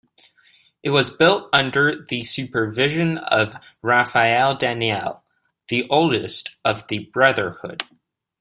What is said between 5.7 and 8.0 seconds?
oldest of the Brotherhood.